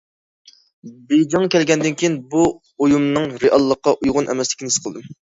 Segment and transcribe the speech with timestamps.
[1.11, 2.45] بېيجىڭغا كەلگەندىن كېيىن، بۇ
[2.87, 5.07] ئويۇمنىڭ رېئاللىققا ئۇيغۇن ئەمەسلىكىنى ھېس قىلدىم.